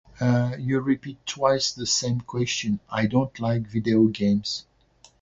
Uh, 0.19 0.55
you 0.57 0.79
repeat 0.79 1.23
twice 1.27 1.71
the 1.73 1.85
same 1.85 2.21
question. 2.21 2.79
I 2.89 3.05
don't 3.05 3.39
like 3.39 3.67
video 3.67 4.05
games. 4.05 4.65